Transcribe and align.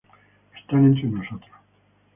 Están 0.59 0.81
entre 0.85 1.03
nosotros 1.09 1.55